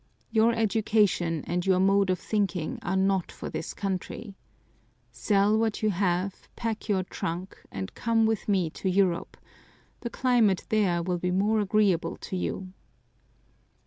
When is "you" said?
5.83-5.91, 12.35-12.73